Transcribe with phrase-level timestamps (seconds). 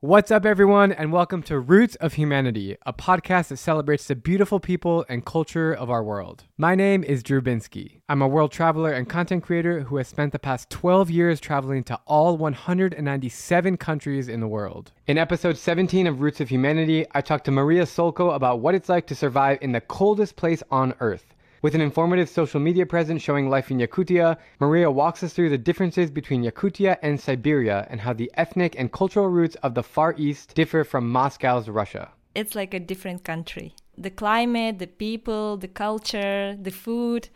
[0.00, 4.60] What's up, everyone, and welcome to Roots of Humanity, a podcast that celebrates the beautiful
[4.60, 6.44] people and culture of our world.
[6.58, 8.02] My name is Drew Binsky.
[8.06, 11.82] I'm a world traveler and content creator who has spent the past 12 years traveling
[11.84, 14.92] to all 197 countries in the world.
[15.06, 18.90] In episode 17 of Roots of Humanity, I talked to Maria Solko about what it's
[18.90, 21.24] like to survive in the coldest place on Earth.
[21.66, 25.58] With an informative social media presence showing life in Yakutia, Maria walks us through the
[25.58, 30.14] differences between Yakutia and Siberia and how the ethnic and cultural roots of the Far
[30.16, 32.12] East differ from Moscow's Russia.
[32.36, 33.74] It's like a different country.
[33.98, 37.30] The climate, the people, the culture, the food,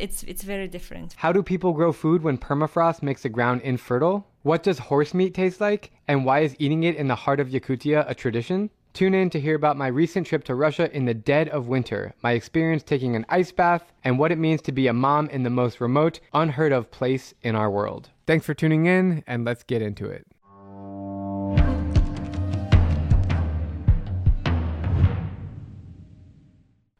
[0.00, 1.14] it's it's very different.
[1.16, 4.26] How do people grow food when permafrost makes the ground infertile?
[4.42, 5.92] What does horse meat taste like?
[6.08, 8.70] And why is eating it in the heart of Yakutia a tradition?
[8.92, 12.12] Tune in to hear about my recent trip to Russia in the dead of winter,
[12.22, 15.44] my experience taking an ice bath, and what it means to be a mom in
[15.44, 18.10] the most remote, unheard of place in our world.
[18.26, 20.26] Thanks for tuning in, and let's get into it.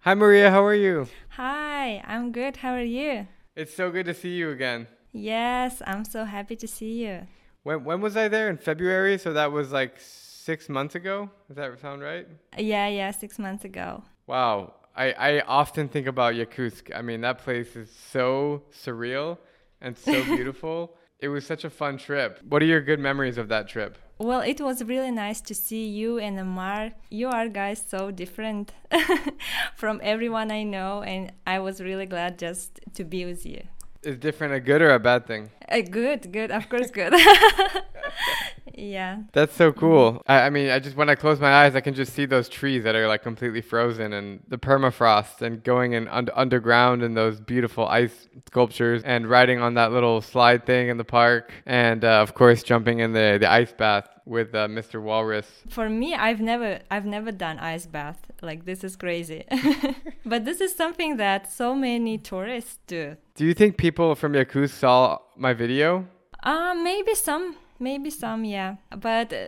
[0.00, 1.08] Hi, Maria, how are you?
[1.28, 2.56] Hi, I'm good.
[2.56, 3.28] How are you?
[3.54, 4.88] It's so good to see you again.
[5.12, 7.26] Yes, I'm so happy to see you.
[7.64, 8.48] When, when was I there?
[8.48, 9.18] In February?
[9.18, 10.00] So that was like
[10.44, 11.30] six months ago.
[11.48, 12.26] Does that sound right?
[12.58, 14.02] Yeah, yeah, six months ago.
[14.26, 14.74] Wow.
[14.94, 16.94] I, I often think about Yakutsk.
[16.94, 19.38] I mean, that place is so surreal
[19.80, 20.96] and so beautiful.
[21.18, 22.40] it was such a fun trip.
[22.48, 23.96] What are your good memories of that trip?
[24.18, 26.92] Well, it was really nice to see you and Amar.
[27.10, 28.72] You are guys so different
[29.76, 33.62] from everyone I know, and I was really glad just to be with you.
[34.02, 35.50] Is different a good or a bad thing?
[35.68, 37.14] Uh, good, good, of course, good.
[38.82, 39.22] yeah.
[39.32, 40.22] That's so cool.
[40.26, 42.48] I, I, mean, I just when I close my eyes, I can just see those
[42.48, 47.16] trees that are like completely frozen and the permafrost and going in un- underground and
[47.16, 52.04] those beautiful ice sculptures and riding on that little slide thing in the park and
[52.04, 55.02] uh, of course jumping in the the ice bath with uh, Mr.
[55.02, 55.46] Walrus.
[55.68, 58.30] For me, I've never I've never done ice bath.
[58.40, 59.44] Like this is crazy.
[60.24, 63.16] but this is something that so many tourists do.
[63.34, 66.06] Do you think people from Yakutsk saw my video?
[66.42, 68.76] Uh maybe some maybe some yeah.
[68.96, 69.46] But uh,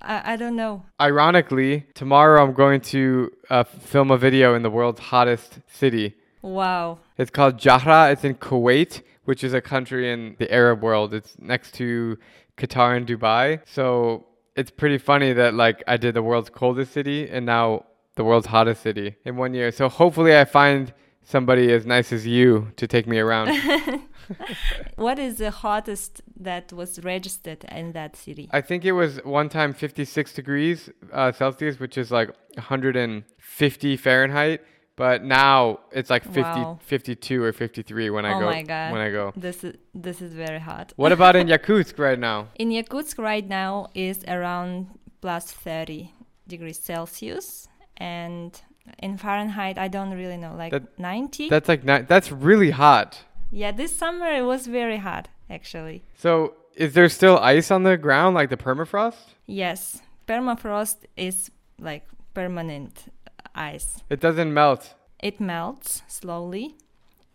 [0.00, 0.84] I, I don't know.
[1.00, 6.14] Ironically tomorrow i'm going to uh, film a video in the world's hottest city.
[6.42, 6.98] Wow.
[7.18, 8.12] It's called jahra.
[8.12, 11.14] It's in kuwait which is a country in the arab world.
[11.14, 12.18] It's next to
[12.58, 13.60] Qatar and Dubai.
[13.66, 17.86] So it's pretty funny that like I did the world's coldest city and now
[18.16, 19.72] the world's hottest city in one year.
[19.72, 20.92] So hopefully I find
[21.24, 23.48] somebody as nice as you to take me around.
[24.96, 28.48] what is the hottest that was registered in that city?
[28.52, 34.62] I think it was one time 56 degrees uh, Celsius, which is like 150 Fahrenheit.
[34.96, 36.78] But now it's like 50, wow.
[36.80, 38.46] 52 or 53 when I oh go.
[38.46, 38.92] Oh my god!
[38.92, 40.92] When I go, this is this is very hot.
[40.94, 42.50] What about in Yakutsk right now?
[42.54, 46.14] In Yakutsk right now is around plus 30
[46.46, 48.60] degrees Celsius, and
[48.98, 51.48] in Fahrenheit I don't really know, like that, 90.
[51.48, 53.20] That's like ni- that's really hot.
[53.50, 56.02] Yeah, this summer it was very hot actually.
[56.16, 59.34] So is there still ice on the ground, like the permafrost?
[59.46, 63.12] Yes, permafrost is like permanent
[63.54, 64.02] ice.
[64.10, 64.94] It doesn't melt.
[65.22, 66.76] It melts slowly,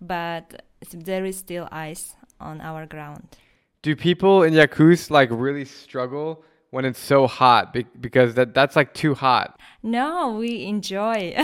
[0.02, 3.38] but there is still ice on our ground.
[3.82, 8.76] Do people in Yakutsk like really struggle when it's so hot Be- because that that's
[8.76, 9.60] like too hot?
[9.82, 11.36] No, we enjoy.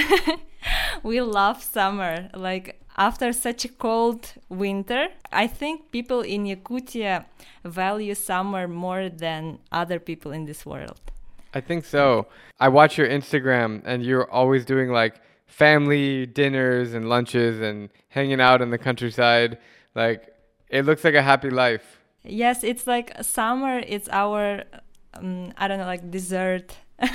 [1.04, 2.30] we love summer.
[2.34, 7.26] Like after such a cold winter, I think people in Yakutia
[7.64, 11.00] value summer more than other people in this world.
[11.54, 12.28] I think so.
[12.60, 18.42] I watch your Instagram and you're always doing like family dinners and lunches and hanging
[18.42, 19.58] out in the countryside.
[19.94, 20.34] Like
[20.70, 22.02] it looks like a happy life.
[22.24, 23.80] Yes, it's like summer.
[23.80, 24.64] It's our
[25.16, 26.78] um, I don't know, like dessert,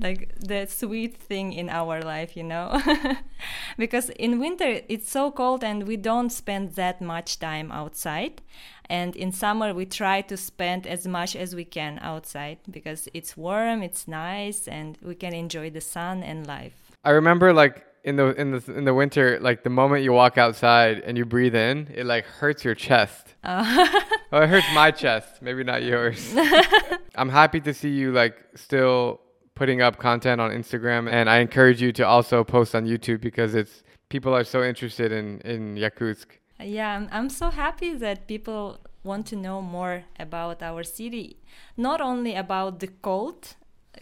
[0.00, 2.80] like the sweet thing in our life, you know.
[3.76, 8.42] because in winter it's so cold and we don't spend that much time outside
[8.86, 13.36] and in summer we try to spend as much as we can outside because it's
[13.36, 18.16] warm it's nice and we can enjoy the sun and life i remember like in
[18.16, 21.54] the in the in the winter like the moment you walk outside and you breathe
[21.54, 24.00] in it like hurts your chest uh.
[24.32, 26.34] well, it hurts my chest maybe not yours
[27.14, 29.20] i'm happy to see you like still
[29.54, 33.54] putting up content on instagram and i encourage you to also post on youtube because
[33.54, 36.26] it's people are so interested in in yakutsk
[36.64, 41.38] yeah, I'm so happy that people want to know more about our city,
[41.76, 43.56] not only about the cold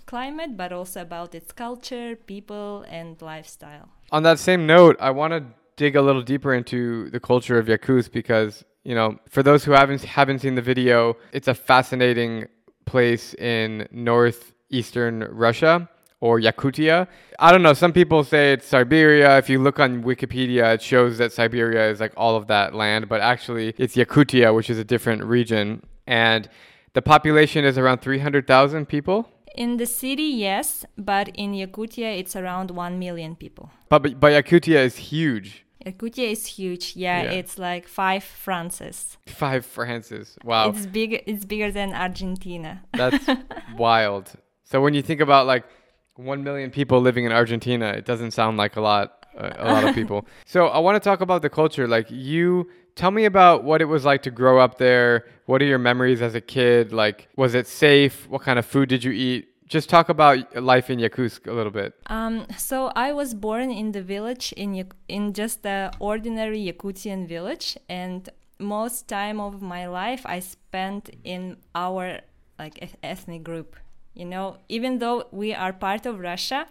[0.07, 3.89] climate, but also about its culture, people, and lifestyle.
[4.13, 5.45] On that same note, I want to
[5.77, 9.73] dig a little deeper into the culture of Yakutsk because, you know, for those who
[9.73, 12.47] haven't haven't seen the video, it's a fascinating
[12.87, 15.89] place in northeastern Russia
[16.21, 17.07] or Yakutia.
[17.39, 17.73] I don't know.
[17.73, 19.39] Some people say it's Siberia.
[19.39, 23.09] If you look on Wikipedia, it shows that Siberia is like all of that land,
[23.09, 25.83] but actually it's Yakutia, which is a different region.
[26.07, 26.49] And
[26.93, 29.29] the population is around 300,000 people.
[29.55, 33.71] In the city, yes, but in Yakutia, it's around 1 million people.
[33.89, 35.65] But, but, but Yakutia is huge.
[35.87, 36.95] Yakutia is huge.
[36.97, 37.31] Yeah, Yeah.
[37.33, 39.17] it's like five Frances.
[39.27, 40.37] Five Frances.
[40.45, 40.69] Wow.
[40.71, 41.23] It's big.
[41.27, 42.83] It's bigger than Argentina.
[42.93, 43.27] That's
[43.77, 44.33] wild.
[44.65, 45.65] So when you think about like
[46.17, 49.85] 1 million people living in Argentina, it doesn't sound like a lot uh, a lot
[49.85, 50.27] of people.
[50.45, 51.87] So I want to talk about the culture.
[51.89, 55.25] Like you tell me about what it was like to grow up there.
[55.47, 56.93] What are your memories as a kid?
[56.93, 58.29] Like was it safe?
[58.29, 59.49] What kind of food did you eat?
[59.71, 61.95] Just talk about life in Yakutsk a little bit.
[62.07, 67.79] Um, so I was born in the village in in just a ordinary Yakutian village,
[67.89, 68.29] and
[68.59, 72.19] most time of my life I spent in our
[72.59, 73.77] like eth- ethnic group.
[74.13, 76.67] You know, even though we are part of Russia,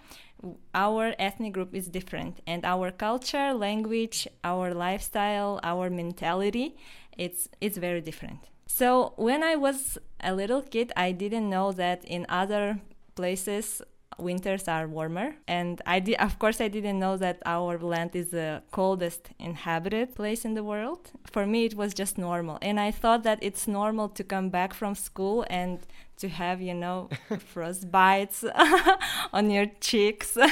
[0.75, 6.75] our ethnic group is different, and our culture, language, our lifestyle, our mentality,
[7.17, 8.39] it's it's very different.
[8.69, 12.79] So when I was a little kid, I didn't know that in other
[13.15, 13.81] places
[14.17, 15.35] winters are warmer.
[15.47, 20.13] And i did of course i didn't know that our land is the coldest inhabited
[20.15, 21.11] place in the world.
[21.31, 22.57] For me it was just normal.
[22.61, 25.79] And i thought that it's normal to come back from school and
[26.17, 27.09] to have you know
[27.53, 28.43] frost bites
[29.33, 30.37] on your cheeks.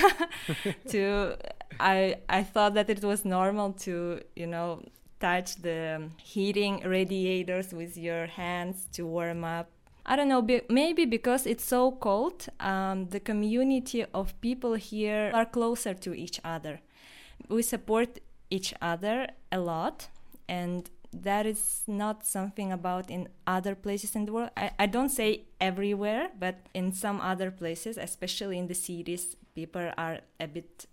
[0.89, 1.35] To
[1.79, 4.81] i i thought that it was normal to you know
[5.19, 9.69] touch the heating radiators with your hands to warm up
[10.07, 15.31] I don't know, be, maybe because it's so cold, um, the community of people here
[15.33, 16.79] are closer to each other.
[17.49, 18.19] We support
[18.49, 20.07] each other a lot,
[20.47, 24.51] and that is not something about in other places in the world.
[24.55, 29.91] I, I don't say everywhere, but in some other places, especially in the cities, people
[29.97, 30.85] are a bit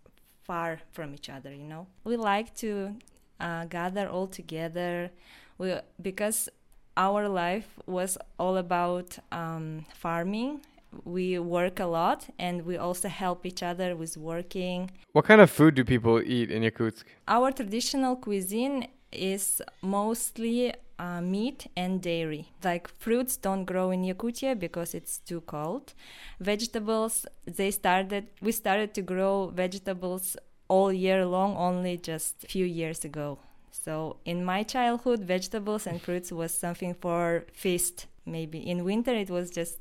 [0.42, 1.86] far from each other, you know.
[2.02, 2.96] We like to
[3.40, 5.10] uh, gather all together
[5.58, 6.48] we, because
[6.96, 10.60] our life was all about um, farming.
[11.04, 14.90] We work a lot and we also help each other with working.
[15.12, 17.04] What kind of food do people eat in Yakutsk?
[17.26, 22.48] Our traditional cuisine is mostly uh, meat and dairy.
[22.62, 25.94] Like fruits don't grow in Yakutia because it's too cold.
[26.40, 30.36] Vegetables, they started, we started to grow vegetables
[30.68, 33.38] all year long only just a few years ago.
[33.70, 38.06] So in my childhood, vegetables and fruits was something for feast.
[38.26, 39.78] Maybe in winter it was just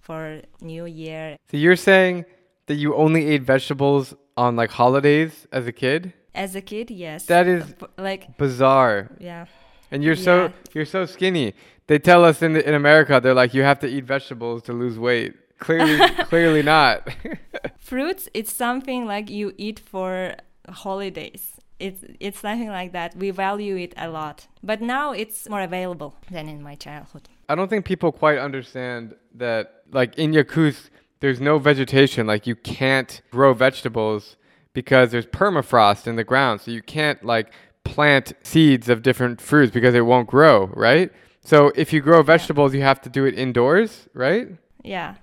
[0.00, 1.36] for New Year.
[1.50, 2.26] So you're saying
[2.66, 6.12] that you only ate vegetables on like holidays as a kid?
[6.34, 7.24] As a kid, yes.
[7.26, 9.08] That is F- like bizarre.
[9.18, 9.46] yeah.
[9.90, 10.52] And you're so Yeah.
[10.74, 11.54] you're so skinny.
[11.86, 14.72] They tell us in the, in America they're like you have to eat vegetables to
[14.74, 15.32] lose weight.
[15.58, 17.08] Clearly clearly not.
[17.78, 20.34] Fruits it's something like you eat for
[20.68, 21.54] holidays.
[21.78, 23.16] It's it's nothing like that.
[23.16, 24.46] We value it a lot.
[24.62, 27.28] But now it's more available than in my childhood.
[27.48, 30.90] I don't think people quite understand that like in Yakutsk
[31.20, 34.36] there's no vegetation like you can't grow vegetables
[34.72, 37.52] because there's permafrost in the ground so you can't like
[37.84, 41.10] plant seeds of different fruits because it won't grow, right?
[41.42, 44.48] So if you grow vegetables you have to do it indoors, right?
[44.84, 45.14] Yeah.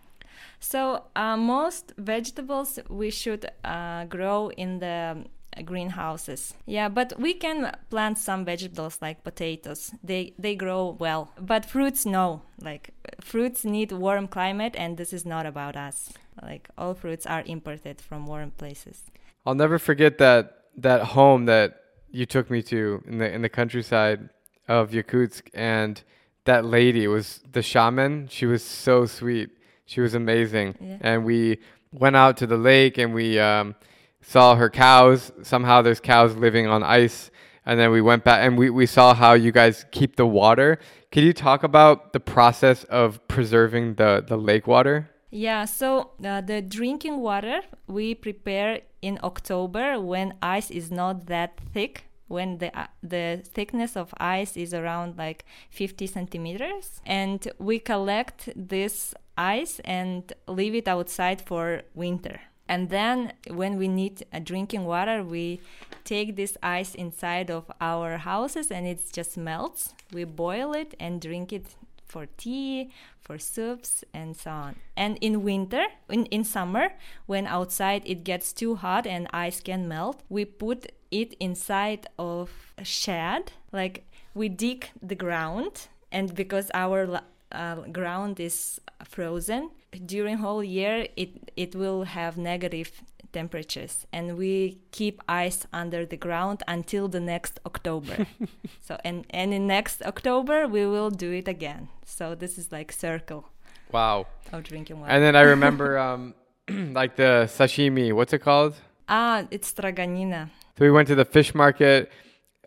[0.65, 5.25] So uh, most vegetables we should uh, grow in the um,
[5.63, 6.55] greenhouses.
[6.65, 9.91] Yeah, but we can plant some vegetables like potatoes.
[10.03, 11.31] They they grow well.
[11.39, 12.41] But fruits no.
[12.59, 12.89] Like
[13.21, 16.13] fruits need warm climate and this is not about us.
[16.41, 19.03] Like all fruits are imported from warm places.
[19.45, 21.79] I'll never forget that that home that
[22.09, 24.29] you took me to in the in the countryside
[24.67, 26.01] of Yakutsk and
[26.45, 28.27] that lady was the shaman.
[28.29, 29.51] She was so sweet.
[29.85, 30.75] She was amazing.
[30.79, 30.97] Yeah.
[31.01, 31.59] And we
[31.91, 33.75] went out to the lake and we um,
[34.21, 35.31] saw her cows.
[35.43, 37.31] Somehow there's cows living on ice.
[37.65, 40.77] And then we went back and we, we saw how you guys keep the water.
[41.11, 45.09] Could you talk about the process of preserving the, the lake water?
[45.31, 51.59] Yeah, so uh, the drinking water we prepare in October when ice is not that
[51.73, 57.79] thick, when the uh, the thickness of ice is around like 50 centimeters, and we
[57.79, 62.41] collect this ice and leave it outside for winter.
[62.67, 65.61] And then when we need drinking water, we
[66.03, 69.93] take this ice inside of our houses and it just melts.
[70.11, 71.75] We boil it and drink it
[72.07, 74.75] for tea, for soups, and so on.
[74.95, 76.89] And in winter, in, in summer,
[77.25, 82.49] when outside it gets too hot and ice can melt, we put it inside of
[82.77, 83.51] a shed.
[83.71, 87.21] Like we dig the ground, and because our
[87.51, 89.69] uh, ground is frozen
[90.05, 92.91] during whole year it it will have negative
[93.31, 98.25] temperatures and we keep ice under the ground until the next october
[98.81, 102.91] so and and in next october we will do it again so this is like
[102.91, 103.43] circle
[103.91, 104.25] Wow.
[104.51, 106.33] of drinking water And then I remember um
[106.69, 108.73] like the sashimi, what's it called?
[109.07, 112.09] ah it's stroganina So we went to the fish market.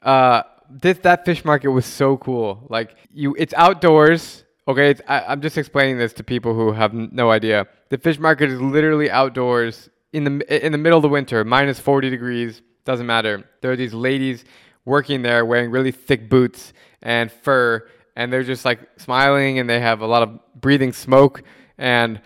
[0.03, 2.51] Uh, this that fish market was so cool.
[2.71, 4.45] Like you, it's outdoors.
[4.69, 7.67] Okay, I, I'm just explaining this to people who have no idea.
[7.89, 11.81] The fish market is literally outdoors in the in the middle of the winter, minus
[11.81, 12.61] 40 degrees.
[12.85, 13.49] Doesn't matter.
[13.63, 14.45] There are these ladies
[14.85, 19.81] working there wearing really thick boots and fur, and they're just like smiling, and they
[19.81, 21.43] have a lot of breathing smoke,
[21.79, 22.21] and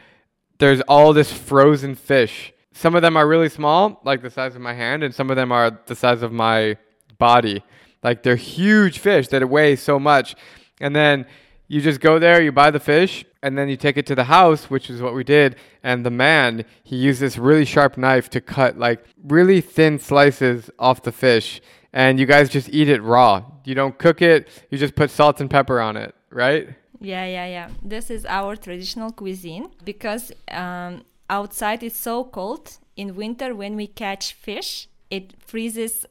[0.59, 2.53] there's all this frozen fish.
[2.73, 5.37] Some of them are really small, like the size of my hand, and some of
[5.37, 6.77] them are the size of my
[7.19, 7.63] body.
[8.03, 10.35] Like they're huge fish that weigh so much.
[10.81, 11.27] And then
[11.69, 14.25] you just go there, you buy the fish, and then you take it to the
[14.25, 15.57] house, which is what we did.
[15.83, 20.71] And the man, he used this really sharp knife to cut like really thin slices
[20.79, 21.61] off the fish.
[21.93, 23.45] And you guys just eat it raw.
[23.65, 26.69] You don't cook it, you just put salt and pepper on it, right?
[27.01, 27.69] Yeah, yeah, yeah.
[27.83, 32.79] This is our traditional cuisine because um, outside it's so cold.
[32.97, 36.07] In winter, when we catch fish, it freezes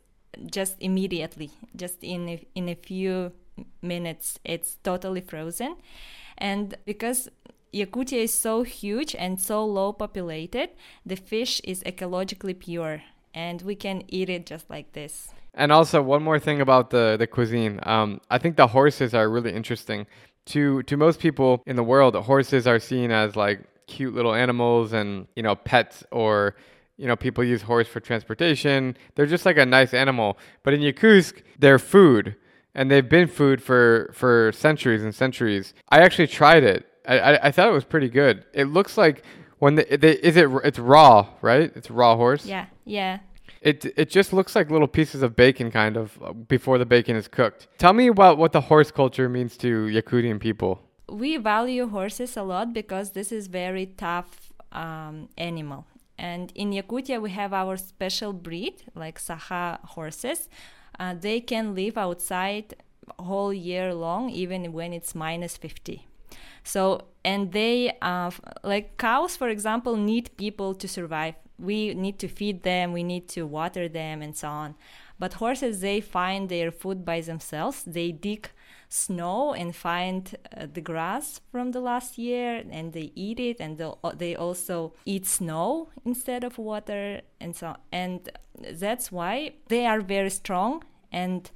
[0.51, 3.31] just immediately, just in a, in a few
[3.81, 4.39] minutes.
[4.43, 5.75] It's totally frozen,
[6.37, 7.29] and because
[7.73, 10.71] Yakutia is so huge and so low populated,
[11.05, 13.03] the fish is ecologically pure,
[13.33, 15.29] and we can eat it just like this.
[15.53, 17.79] And also one more thing about the the cuisine.
[17.83, 20.07] Um, I think the horses are really interesting.
[20.47, 24.93] To to most people in the world, horses are seen as like cute little animals
[24.93, 26.55] and you know pets or
[26.97, 28.97] you know people use horse for transportation.
[29.15, 30.37] They're just like a nice animal.
[30.63, 32.35] But in Yakutsk, they're food,
[32.75, 35.73] and they've been food for for centuries and centuries.
[35.89, 36.85] I actually tried it.
[37.07, 38.45] I I, I thought it was pretty good.
[38.53, 39.23] It looks like
[39.59, 41.71] when the, they, is it it's raw right?
[41.75, 42.45] It's raw horse.
[42.45, 43.19] Yeah, yeah.
[43.61, 47.27] It it just looks like little pieces of bacon, kind of, before the bacon is
[47.27, 47.67] cooked.
[47.77, 50.73] Tell me about what the horse culture means to Yakutian people.
[51.23, 54.29] we value horses a lot because this is very tough
[54.71, 55.81] um, animal
[56.17, 60.39] and in yakutia we have our special breed like saha horses
[61.01, 62.75] uh, they can live outside
[63.19, 66.07] whole year long even when it's minus 50
[66.63, 68.31] so and they uh,
[68.63, 71.35] like cows for example need people to survive.
[71.59, 74.75] We need to feed them we need to water them and so on.
[75.19, 77.83] But horses they find their food by themselves.
[77.85, 78.49] They dig
[78.89, 83.81] snow and find uh, the grass from the last year and they eat it and
[83.81, 88.29] uh, they also eat snow instead of water and so and
[88.73, 91.51] that's why they are very strong and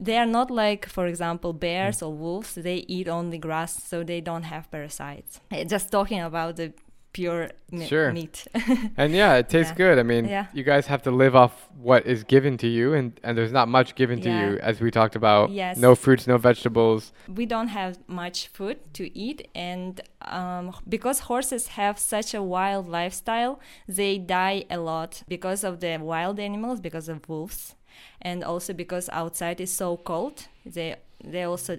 [0.00, 4.20] they are not like for example bears or wolves they eat only grass so they
[4.20, 6.72] don't have parasites Uh, just talking about the
[7.12, 8.12] pure me- Sure.
[8.12, 8.46] meat
[8.96, 9.76] And yeah, it tastes Yeah.
[9.84, 9.98] good.
[9.98, 10.46] I mean, Yeah.
[10.52, 11.54] you guys have to live off
[11.88, 14.40] what is given to you, and, and there's not much given to Yeah.
[14.50, 15.50] you, as we talked about.
[15.50, 15.78] Yes.
[15.78, 17.12] No fruits, no vegetables.
[17.40, 22.88] we don't have much food to eat and um, because horses have such a wild
[22.88, 23.58] lifestyle
[24.00, 27.74] they die a lot because of the wild animals because of wolves
[28.22, 31.76] and also because outside is so cold they they also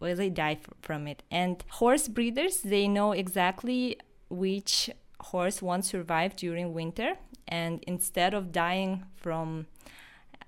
[0.00, 1.22] well they die f- from it.
[1.30, 3.96] And horse breeders they know exactly
[4.30, 4.90] which
[5.20, 7.14] horse won't survive during winter.
[7.48, 9.66] And instead of dying from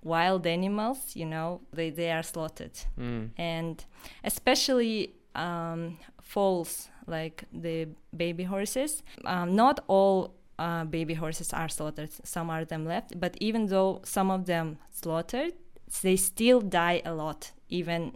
[0.02, 2.72] wild animals you know they, they are slaughtered.
[2.98, 3.30] Mm.
[3.36, 3.84] and
[4.24, 12.10] especially um, foals like the baby horses um, not all uh, baby horses are slaughtered
[12.24, 15.52] some are them left but even though some of them slaughtered
[16.02, 18.12] they still die a lot even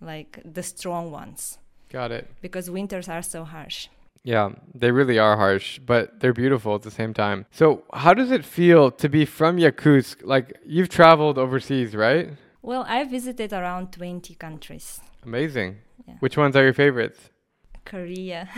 [0.00, 1.58] like the strong ones
[1.92, 2.28] Got it.
[2.40, 3.88] because winters are so harsh
[4.22, 7.46] Yeah, they really are harsh, but they're beautiful at the same time.
[7.50, 7.66] So,
[8.04, 10.16] how does it feel to be from Yakutsk?
[10.34, 12.26] Like, you've traveled overseas, right?
[12.62, 15.70] well i visited around 20 countries Amazing.
[16.06, 16.16] Yeah.
[16.20, 17.20] Which ones are your favorites?
[17.90, 18.48] korea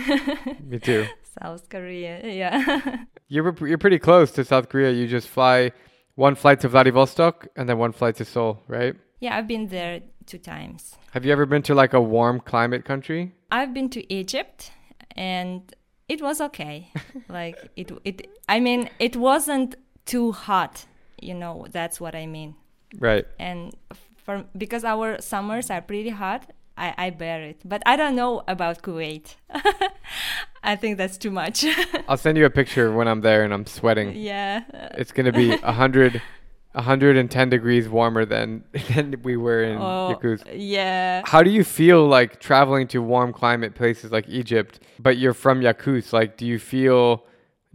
[0.71, 1.07] Me too.
[1.41, 4.91] south korea yeah You're you're pretty close to South Korea.
[4.91, 5.73] You just fly
[6.17, 8.95] one flight to Vladivostok and then one flight to Seoul, right?
[9.21, 10.81] yeah i've been there two times
[11.13, 13.33] Have you ever been to like a warm climate country?
[13.51, 14.71] I've been to Egypt
[15.17, 15.61] and
[16.09, 16.91] it was okay.
[17.29, 18.17] like it it
[18.49, 20.85] I mean it wasn't too hot,
[21.29, 22.55] you know, that's what I mean.
[22.99, 23.25] Right.
[23.39, 23.73] And
[24.25, 26.43] for because our summers are pretty hot,
[26.83, 27.59] I, I bear it.
[27.65, 29.27] But I don't know about Kuwait.
[30.65, 31.65] I think that's too much.
[32.09, 34.09] I'll send you a picture when I'm there and I'm sweating.
[34.17, 34.65] yeah.
[35.01, 36.21] It's gonna be a hundred
[36.75, 40.47] 110 degrees warmer than than we were in Oh, Yakutsk.
[40.55, 41.23] yeah.
[41.25, 45.61] How do you feel like traveling to warm climate places like Egypt, but you're from
[45.61, 46.13] Yakutsk?
[46.13, 47.25] Like, do you feel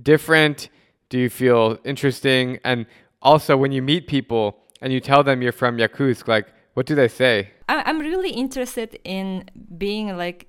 [0.02, 0.70] different?
[1.10, 2.60] Do you feel interesting?
[2.64, 2.86] And
[3.22, 6.48] also, when you meet people and you tell them you're from Yakutsk, like,
[6.78, 7.50] what do they say?
[7.68, 10.46] I- I'm really interested in being like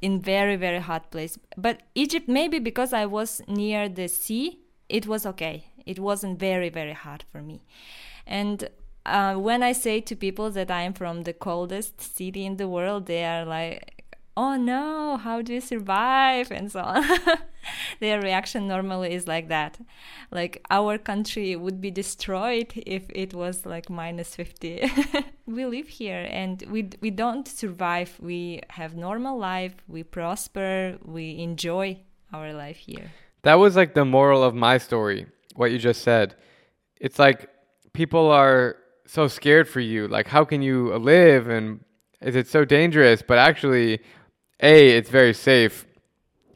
[0.00, 1.38] in very very hot place.
[1.58, 5.66] But Egypt maybe because I was near the sea, it was okay.
[5.84, 7.60] It wasn't very very hot for me.
[8.26, 8.70] And
[9.04, 12.66] uh, when I say to people that I am from the coldest city in the
[12.66, 13.93] world, they are like,
[14.36, 17.04] "Oh no, how do you survive?" and so on.
[18.00, 19.78] Their reaction normally is like that,
[20.30, 24.90] like our country would be destroyed if it was like minus fifty.
[25.46, 28.16] we live here and we we don't survive.
[28.20, 29.74] We have normal life.
[29.88, 30.98] We prosper.
[31.04, 32.00] We enjoy
[32.32, 33.12] our life here.
[33.42, 36.34] That was like the moral of my story, what you just said.
[37.00, 37.50] It's like
[37.92, 38.76] people are
[39.06, 40.08] so scared for you.
[40.08, 41.48] Like, how can you live?
[41.48, 41.80] And
[42.20, 43.22] is it so dangerous?
[43.22, 44.00] But actually,
[44.60, 45.86] A, it's very safe.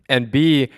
[0.09, 0.71] And B,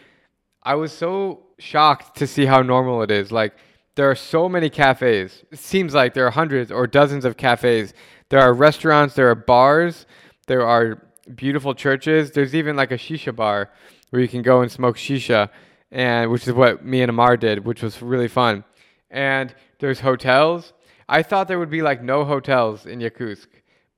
[0.62, 3.31] I was so shocked to see how normal it is.
[3.31, 3.55] Like,
[3.95, 5.45] there are so many cafes.
[5.50, 7.93] It seems like there are hundreds or dozens of cafes.
[8.29, 10.07] There are restaurants, there are bars,
[10.47, 11.03] there are
[11.35, 12.31] beautiful churches.
[12.31, 13.71] There's even like a shisha bar
[14.11, 15.50] where you can go and smoke shisha,
[15.91, 18.65] and which is what me and Amar did, which was really fun.
[19.11, 20.73] And there's hotels.
[21.09, 23.49] I thought there would be like no hotels in Yakutsk,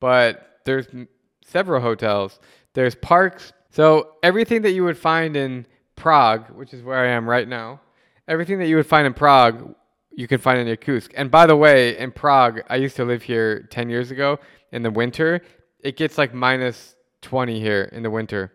[0.01, 0.87] but there's
[1.45, 2.41] several hotels.
[2.75, 3.53] There's parks.
[3.71, 7.81] So everything that you would find in Prague, which is where I am right now,
[8.29, 9.75] everything that you would find in Prague,
[10.11, 11.13] you can find in Yakutsk.
[11.17, 14.39] And by the way, in Prague, I used to live here 10 years ago
[14.73, 15.41] in the winter.
[15.81, 18.53] It gets like minus 20 here in the winter,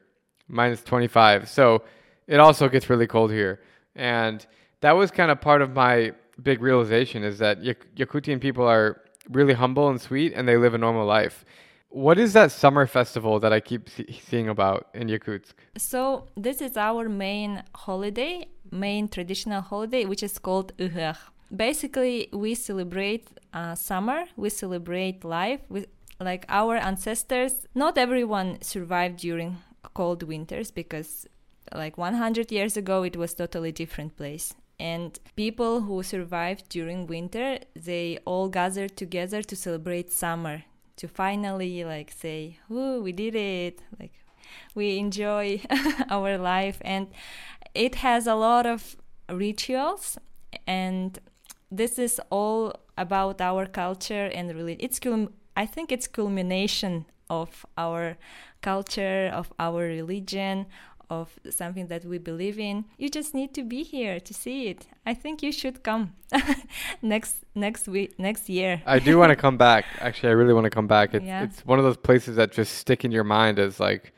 [0.47, 1.49] minus 25.
[1.49, 1.83] So
[2.27, 3.61] it also gets really cold here.
[3.95, 4.45] And
[4.81, 9.01] that was kind of part of my big realization is that Yak- Yakutian people are
[9.29, 11.43] really humble and sweet and they live a normal life.
[11.89, 15.53] What is that summer festival that I keep see- seeing about in Yakutsk?
[15.77, 21.15] So this is our main holiday, main traditional holiday, which is called Uheh.
[21.55, 25.61] Basically, we celebrate uh, summer, we celebrate life.
[25.69, 25.85] We,
[26.19, 29.57] like our ancestors, not everyone survived during
[29.93, 31.25] cold winters because,
[31.73, 34.53] like 100 years ago, it was totally different place.
[34.79, 40.63] And people who survived during winter, they all gathered together to celebrate summer,
[40.97, 44.13] to finally like say, "Ooh, we did it!" Like
[44.75, 45.61] we enjoy
[46.09, 47.07] our life and
[47.73, 48.95] it has a lot of
[49.29, 50.17] rituals
[50.65, 51.19] and
[51.71, 54.99] this is all about our culture and really it's
[55.55, 58.17] i think it's culmination of our
[58.61, 60.65] culture of our religion
[61.09, 64.87] of something that we believe in you just need to be here to see it
[65.05, 66.13] i think you should come
[67.01, 69.85] next next week next year I do want to come back.
[69.99, 71.13] Actually, I really want to come back.
[71.13, 71.43] It's, Yeah.
[71.43, 74.13] it's one of those places that just stick in your mind as like,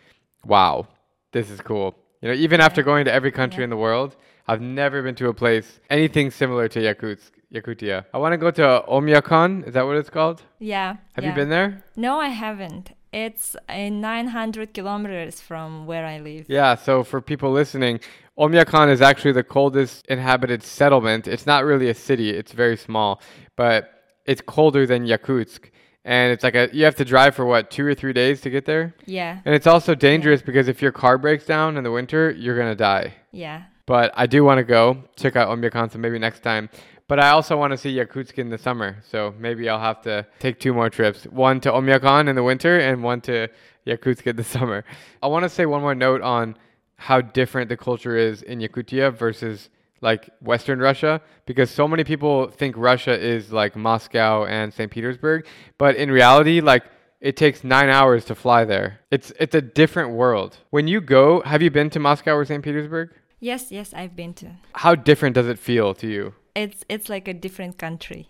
[0.46, 0.88] wow,
[1.32, 1.96] this is cool.
[2.22, 3.66] You know, even after going to every country Yeah.
[3.66, 4.16] in the world,
[4.48, 8.06] I've never been to a place anything similar to Yakutsk, Yakutia.
[8.14, 9.68] I want to go to Oymyakon.
[9.68, 10.42] Is that what it's called?
[10.60, 11.30] yeah Have yeah.
[11.30, 11.84] you been there?
[11.96, 12.92] No, I haven't.
[13.12, 16.46] It's in 900 kilometers from where I live.
[16.48, 18.00] Yeah, so for people listening,
[18.38, 21.28] Oymyakon is actually the coldest inhabited settlement.
[21.28, 23.22] It's not really a city, it's very small,
[23.56, 23.92] but
[24.26, 25.72] it's colder than Yakutsk.
[26.06, 28.50] And it's like a you have to drive for what, 2 or 3 days to
[28.50, 28.96] get there?
[29.06, 32.56] Yeah, And it's also dangerous because if your car breaks down in the winter, you're
[32.56, 33.16] going to die.
[33.32, 36.70] yeah, But I do want to go check out Oymyakon, so maybe next time.
[37.10, 40.28] But I also want to see Yakutsk in the summer, so maybe I'll have to
[40.38, 43.50] take two more trips: one to Oymyakon in the winter and one to
[43.88, 44.86] Yakutsk in the summer.
[45.24, 46.56] I want to say one more note on
[46.98, 49.70] how different the culture is in Yakutia versus
[50.02, 54.92] like Western Russia, because so many people think Russia is like Moscow and St.
[54.92, 55.48] Petersburg,
[55.80, 56.84] but in reality, like
[57.22, 59.00] it takes nine hours to fly there.
[59.10, 60.58] It's it's a different world.
[60.70, 62.64] When you go, have you been to Moscow or St.
[62.64, 63.10] Petersburg?
[63.40, 63.96] yes, yes.
[63.96, 64.52] I've been to.
[64.74, 66.36] How different does it feel to you?
[66.64, 68.24] It's it's like a different country.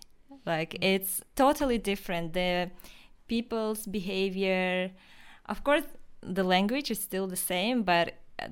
[0.45, 2.25] Like it's totally different.
[2.33, 2.69] The
[3.27, 4.91] people's behavior,
[5.53, 5.87] of course,
[6.21, 8.05] the language is still the same, but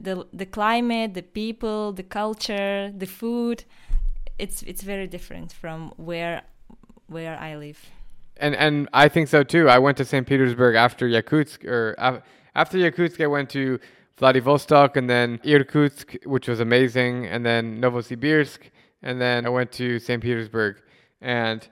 [0.08, 3.58] the the climate, the people, the culture, the food,
[4.40, 6.42] it's it's very different from where
[7.08, 7.80] where I live.
[8.38, 9.70] And and I think so too.
[9.70, 10.26] I went to St.
[10.28, 12.22] Petersburg after Yakutsk, or af-
[12.56, 13.80] after Yakutsk, I went to
[14.18, 18.60] Vladivostok and then Irkutsk, which was amazing, and then Novosibirsk,
[19.02, 20.22] and then I went to St.
[20.22, 20.82] Petersburg,
[21.22, 21.68] and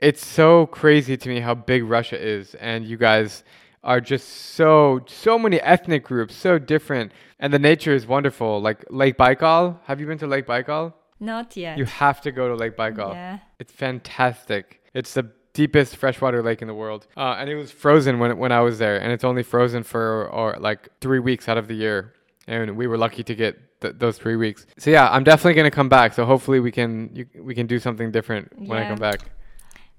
[0.00, 3.44] it's so crazy to me how big Russia is, and you guys
[3.82, 8.60] are just so so many ethnic groups, so different, and the nature is wonderful.
[8.60, 9.78] Like Lake Baikal.
[9.84, 10.94] Have you been to Lake Baikal?
[11.20, 11.78] Not yet.
[11.78, 13.12] You have to go to Lake Baikal.
[13.12, 13.38] Yeah.
[13.58, 14.82] It's fantastic.
[14.94, 18.52] It's the deepest freshwater lake in the world, uh, and it was frozen when when
[18.52, 21.74] I was there, and it's only frozen for or like three weeks out of the
[21.74, 22.12] year,
[22.46, 24.66] and we were lucky to get th- those three weeks.
[24.78, 26.14] So yeah, I'm definitely gonna come back.
[26.14, 29.20] So hopefully we can you, we can do something different when I come back.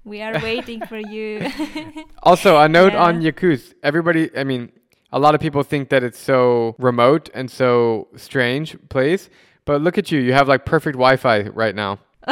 [0.04, 1.50] We are waiting for you.
[2.22, 3.02] Also, a note Yeah.
[3.04, 3.74] on Yakutsk.
[3.82, 4.70] Everybody, I mean,
[5.12, 9.28] a lot of people think that it's so remote and so strange place,
[9.64, 10.20] but look at you.
[10.20, 11.98] You have like perfect Wi-Fi right now.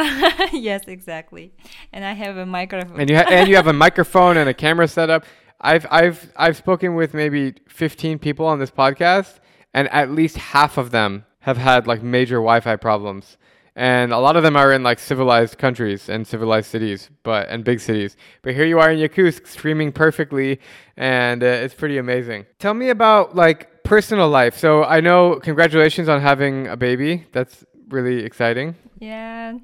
[0.51, 1.53] yes, exactly.
[1.93, 2.99] And I have a microphone.
[2.99, 5.23] and you ha- and you have a microphone and a camera set up.
[5.61, 9.39] I've I've I've spoken with maybe 15 people on this podcast,
[9.75, 13.37] and at least half of them have had like major Wi-Fi problems,
[13.75, 17.63] and a lot of them are in like civilized countries and civilized cities, but and
[17.63, 18.15] big cities.
[18.41, 20.59] But here you are in Yakutsk, streaming perfectly,
[20.95, 22.45] and uh, it's pretty amazing.
[22.57, 24.57] Tell me about like personal life.
[24.57, 27.25] So I know congratulations on having a baby.
[27.33, 28.75] That's really exciting.
[28.99, 29.57] yeah.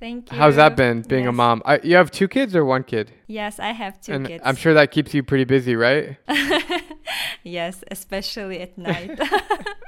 [0.00, 0.38] Thank you.
[0.38, 1.60] How's that been being a mom?
[1.66, 3.12] I, you have two kids or one kid?
[3.26, 4.42] Yes, I have two and kids.
[4.46, 6.16] I'm sure that keeps you pretty busy, right?
[7.42, 9.18] yes, especially at night.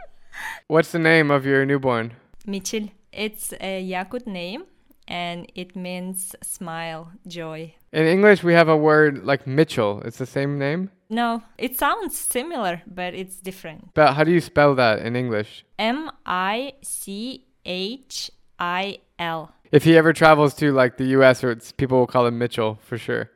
[0.67, 2.15] What's the name of your newborn?
[2.47, 2.91] Michil.
[3.13, 4.65] It's a Yakut name
[5.07, 7.75] and it means smile, joy.
[7.93, 10.01] In English, we have a word like Mitchell.
[10.05, 10.91] It's the same name.
[11.11, 13.93] No, it sounds similar, but it's different.
[13.93, 15.65] But how do you spell that in English?
[15.79, 19.53] M I C H I L.
[19.73, 22.79] If he ever travels to like the U.S., or it's, people will call him Mitchell
[22.83, 23.31] for sure.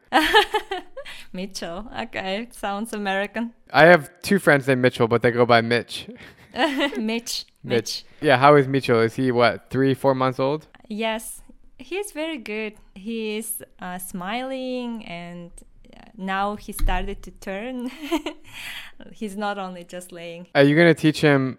[1.32, 1.90] Mitchell.
[2.00, 3.52] Okay, sounds American.
[3.72, 6.08] I have two friends named Mitchell, but they go by Mitch.
[6.96, 7.46] Mitch.
[7.62, 8.04] Mitch.
[8.20, 9.00] Yeah, how is Mitchell?
[9.00, 10.68] Is he what, three, four months old?
[10.88, 11.42] Yes,
[11.78, 12.74] he's very good.
[12.94, 15.50] He is uh, smiling and
[15.96, 17.90] uh, now he started to turn.
[19.12, 20.46] he's not only just laying.
[20.54, 21.58] Are you gonna teach him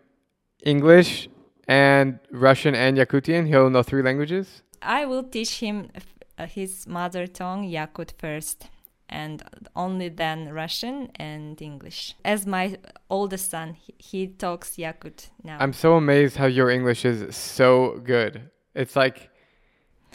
[0.63, 1.29] English
[1.67, 3.47] and Russian and Yakutian?
[3.47, 4.63] He'll know three languages.
[4.81, 5.89] I will teach him
[6.37, 8.67] uh, his mother tongue, Yakut, first,
[9.09, 9.43] and
[9.75, 12.15] only then Russian and English.
[12.25, 12.77] As my
[13.09, 15.57] oldest son, he, he talks Yakut now.
[15.59, 18.49] I'm so amazed how your English is so good.
[18.75, 19.29] It's like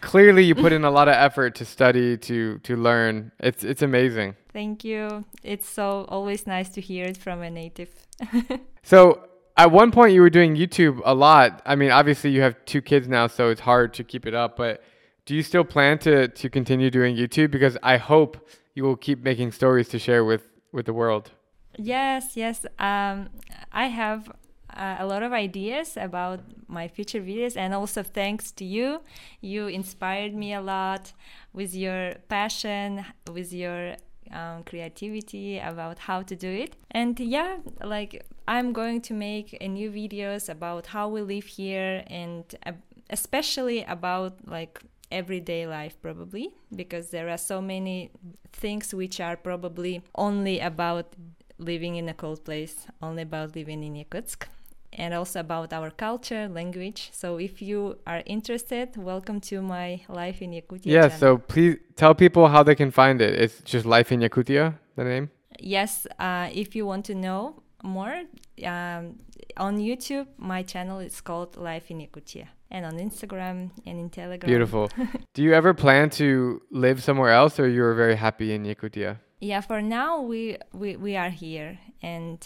[0.00, 3.32] clearly you put in a lot of effort to study to to learn.
[3.38, 4.36] It's it's amazing.
[4.52, 5.24] Thank you.
[5.42, 7.90] It's so always nice to hear it from a native.
[8.84, 11.62] So at one point you were doing YouTube a lot.
[11.64, 14.56] I mean, obviously you have two kids now, so it's hard to keep it up.
[14.56, 14.82] But
[15.24, 17.50] do you still plan to to continue doing YouTube?
[17.50, 21.30] Because I hope you will keep making stories to share with with the world.
[21.76, 22.66] Yes, yes.
[22.78, 23.28] Um,
[23.72, 24.30] I have
[24.74, 29.02] uh, a lot of ideas about my future videos, and also thanks to you,
[29.40, 31.12] you inspired me a lot
[31.52, 33.96] with your passion, with your
[34.30, 36.76] um, creativity about how to do it.
[36.90, 42.04] And yeah, like I'm going to make a new videos about how we live here,
[42.06, 42.72] and uh,
[43.10, 44.80] especially about like
[45.12, 48.10] everyday life probably because there are so many
[48.52, 51.14] things which are probably only about
[51.58, 54.46] living in a cold place, only about living in Yakutsk,
[54.92, 57.10] and also about our culture, language.
[57.12, 60.86] So if you are interested, welcome to my Life in Yakutia.
[60.86, 61.02] Yeah.
[61.02, 61.18] channel.
[61.18, 63.34] So please tell people how they can find it.
[63.38, 65.30] It's just Life in Yakutia, the name.
[65.60, 68.22] yes, uh, if you want to know more,
[68.64, 69.18] um,
[69.56, 74.48] on YouTube, my channel is called Life in Yakutia, and on Instagram and in Telegram.
[74.48, 74.88] Beautiful.
[75.34, 79.18] Do you ever plan to live somewhere else, or you're very happy in Yakutia?
[79.40, 82.38] Yeah, for now we, we we are here and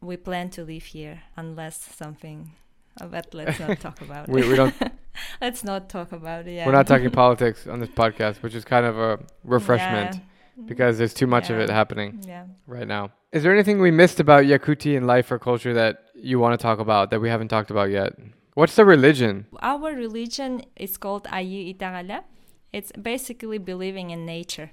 [0.00, 2.52] we plan to live here unless something.
[3.10, 4.48] But let's not talk about We, it.
[4.48, 4.74] we don't.
[5.40, 6.52] let's not talk about it.
[6.54, 6.66] Yeah.
[6.66, 10.64] We're not talking politics on this podcast, which is kind of a refreshment Yeah.
[10.66, 12.44] because there's too much of it happening Yeah.
[12.68, 13.10] right now.
[13.34, 16.78] Is there anything we missed about Yakutian life or culture that you want to talk
[16.78, 18.12] about that we haven't talked about yet?
[18.54, 19.46] What's the religion?
[19.60, 22.22] Our religion is called Ayi Itagala.
[22.72, 24.70] It's basically believing in nature.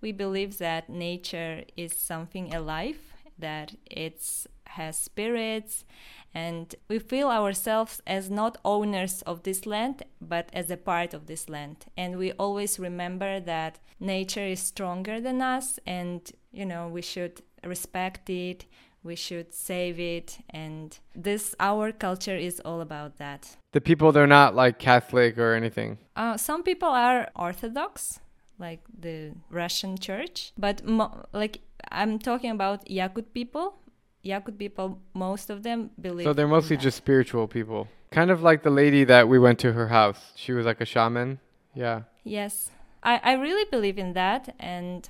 [0.00, 3.00] We believe that nature is something alive,
[3.40, 4.22] that it
[4.66, 5.84] has spirits,
[6.32, 11.26] and we feel ourselves as not owners of this land, but as a part of
[11.26, 11.86] this land.
[11.96, 17.42] And we always remember that nature is stronger than us, and you know we should
[17.64, 18.66] respect it.
[19.02, 23.56] We should save it, and this our culture is all about that.
[23.72, 25.98] The people, they're not like Catholic or anything.
[26.16, 28.18] Uh, some people are Orthodox,
[28.58, 31.60] like the Russian church, but mo- like
[31.92, 33.78] I'm talking about Yakut people.
[34.24, 36.24] Yakut people, most of them believe.
[36.24, 37.86] So they're mostly just spiritual people.
[38.10, 40.32] Kind of like the lady that we went to her house.
[40.34, 41.38] She was like a shaman.
[41.74, 42.02] Yeah.
[42.24, 42.72] Yes,
[43.04, 45.08] I, I really believe in that, and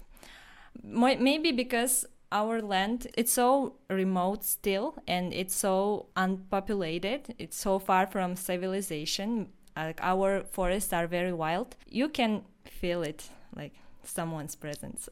[0.83, 7.35] maybe because our land it's so remote still, and it's so unpopulated.
[7.39, 9.49] It's so far from civilization.
[9.77, 15.09] like our forests are very wild, you can feel it like someone's presence.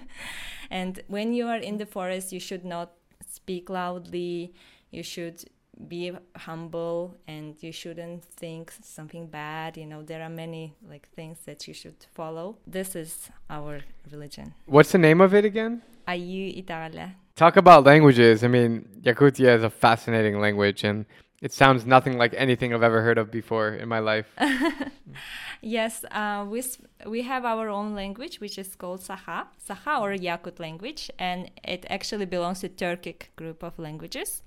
[0.70, 2.92] and when you are in the forest, you should not
[3.28, 4.52] speak loudly.
[4.90, 5.44] You should
[5.88, 11.38] be humble and you shouldn't think something bad you know there are many like things
[11.46, 12.56] that you should follow.
[12.66, 13.80] This is our
[14.10, 14.54] religion.
[14.66, 15.82] What's the name of it again?
[16.06, 17.14] Ayu itala.
[17.36, 18.44] Talk about languages.
[18.44, 21.06] I mean yakutia is a fascinating language and
[21.40, 24.26] it sounds nothing like anything i've ever heard of before in my life.
[25.64, 26.60] Yes uh, we,
[27.06, 31.86] we have our own language which is called saha saha or yakut language and it
[31.88, 34.42] actually belongs to turkic group of languages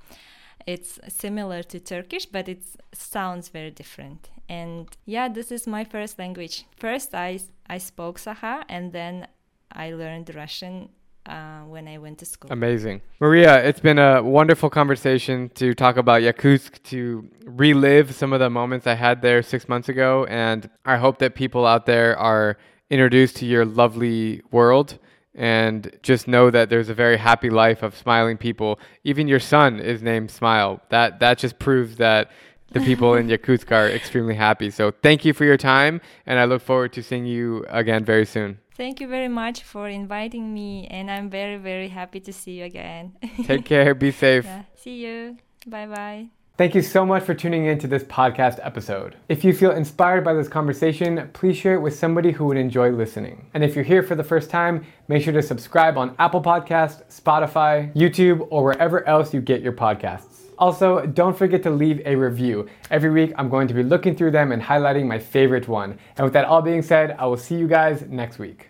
[0.66, 2.64] it's similar to Turkish, but it
[2.94, 4.30] sounds very different.
[4.50, 6.66] And yeah, this is my first language.
[6.78, 9.28] First, I, I spoke Saha, and then
[9.72, 10.90] I learned Russian
[11.26, 12.52] uh, when I went to school.
[12.52, 13.02] Amazing.
[13.20, 18.50] Maria, it's been a wonderful conversation to talk about Yakutsk, to relive some of the
[18.50, 20.26] moments I had there six months ago.
[20.30, 22.58] And I hope that people out there are
[22.90, 25.00] introduced to your lovely world
[25.36, 28.80] and just know that there's a very happy life of smiling people.
[29.04, 30.82] Even your son is named Smile.
[30.90, 32.32] That that just proves that
[32.72, 34.70] the people in Yakutsk are extremely happy.
[34.72, 38.26] So thank you for your time, and I look forward to seeing you again very
[38.26, 38.60] soon.
[38.76, 42.66] Thank you very much for inviting me, and I'm very very happy to see you
[42.66, 43.14] again.
[43.44, 43.94] Take care.
[43.94, 44.46] Be safe.
[44.56, 44.64] Yeah.
[44.76, 45.38] See you.
[45.68, 46.35] Bye bye.
[46.58, 49.18] Thank you so much for tuning in to this podcast episode.
[49.28, 52.92] If you feel inspired by this conversation, please share it with somebody who would enjoy
[52.92, 53.48] listening.
[53.54, 57.04] And if you're here for the first time, make sure to subscribe on Apple Podcast,
[57.14, 60.44] Spotify, YouTube, or wherever else you get your podcasts.
[60.58, 62.70] Also, don't forget to leave a review.
[62.90, 66.00] Every week, I'm going to be looking through them and highlighting my favorite one.
[66.16, 68.70] And with that all being said, I will see you guys next week.